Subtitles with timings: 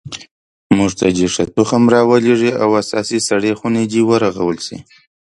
[0.77, 4.77] موږ ته دې ښه تخم را ولیږي او اساسي سړې خونې دې ورغول شي